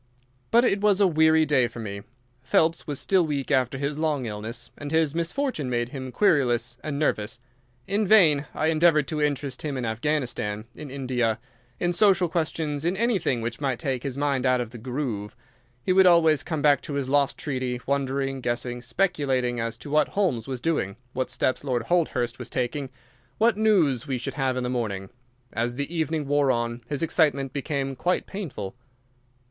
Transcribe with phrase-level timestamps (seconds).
[0.49, 2.01] But it was a weary day for me.
[2.41, 6.97] Phelps was still weak after his long illness, and his misfortune made him querulous and
[6.97, 7.39] nervous.
[7.85, 11.37] In vain I endeavoured to interest him in Afghanistan, in India,
[11.79, 15.35] in social questions, in anything which might take his mind out of the groove.
[15.83, 20.07] He would always come back to his lost treaty, wondering, guessing, speculating, as to what
[20.07, 22.89] Holmes was doing, what steps Lord Holdhurst was taking,
[23.37, 25.11] what news we should have in the morning.
[25.53, 28.73] As the evening wore on his excitement became quite painful.